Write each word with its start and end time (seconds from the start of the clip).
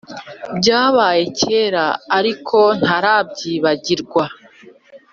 Byabaye 0.57 1.23
kera 1.39 1.85
ariko 2.17 2.57
ntarabyibagirwa 2.81 4.23